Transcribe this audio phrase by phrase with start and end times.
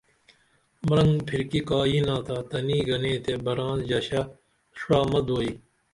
[0.87, 4.21] مرنگ پھرکی کا یینا تا تنی گنے تے بران ژشہ
[4.77, 5.51] ڜا مہ دووئی